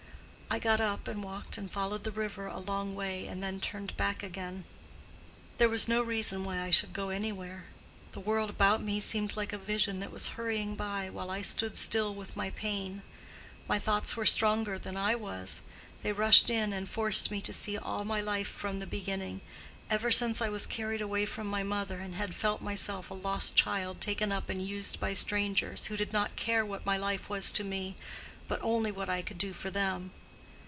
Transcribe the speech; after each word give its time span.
I 0.53 0.59
got 0.59 0.81
up 0.81 1.07
and 1.07 1.23
walked 1.23 1.57
and 1.57 1.71
followed 1.71 2.03
the 2.03 2.11
river 2.11 2.47
a 2.47 2.59
long 2.59 2.93
way 2.93 3.25
and 3.25 3.41
then 3.41 3.61
turned 3.61 3.95
back 3.95 4.21
again. 4.21 4.65
There 5.59 5.69
was 5.69 5.87
no 5.87 6.01
reason 6.01 6.43
why 6.43 6.59
I 6.59 6.71
should 6.71 6.91
go 6.91 7.07
anywhere. 7.07 7.67
The 8.11 8.19
world 8.19 8.49
about 8.49 8.83
me 8.83 8.99
seemed 8.99 9.37
like 9.37 9.53
a 9.53 9.57
vision 9.57 10.01
that 10.01 10.11
was 10.11 10.27
hurrying 10.35 10.75
by 10.75 11.09
while 11.09 11.31
I 11.31 11.41
stood 11.41 11.77
still 11.77 12.13
with 12.13 12.35
my 12.35 12.49
pain. 12.49 13.01
My 13.69 13.79
thoughts 13.79 14.17
were 14.17 14.25
stronger 14.25 14.77
than 14.77 14.97
I 14.97 15.15
was; 15.15 15.61
they 16.01 16.11
rushed 16.11 16.49
in 16.49 16.73
and 16.73 16.89
forced 16.89 17.31
me 17.31 17.39
to 17.43 17.53
see 17.53 17.77
all 17.77 18.03
my 18.03 18.19
life 18.19 18.49
from 18.49 18.79
the 18.79 18.85
beginning; 18.85 19.39
ever 19.89 20.11
since 20.11 20.41
I 20.41 20.49
was 20.49 20.65
carried 20.65 21.01
away 21.01 21.25
from 21.25 21.47
my 21.47 21.63
mother 21.63 22.01
I 22.01 22.13
had 22.13 22.35
felt 22.35 22.61
myself 22.61 23.09
a 23.09 23.13
lost 23.13 23.55
child 23.55 24.01
taken 24.01 24.33
up 24.33 24.49
and 24.49 24.61
used 24.61 24.99
by 24.99 25.13
strangers, 25.13 25.85
who 25.85 25.95
did 25.95 26.11
not 26.11 26.35
care 26.35 26.65
what 26.65 26.85
my 26.85 26.97
life 26.97 27.29
was 27.29 27.53
to 27.53 27.63
me, 27.63 27.95
but 28.49 28.59
only 28.61 28.91
what 28.91 29.07
I 29.07 29.21
could 29.21 29.37
do 29.37 29.53
for 29.53 29.69
them. 29.71 30.11